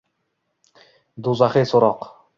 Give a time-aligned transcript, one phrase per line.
[1.29, 2.09] do’zaxiy so’roq